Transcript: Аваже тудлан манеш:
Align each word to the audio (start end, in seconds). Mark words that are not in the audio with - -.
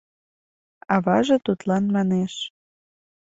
Аваже 0.95 1.37
тудлан 1.45 1.85
манеш: 1.95 2.33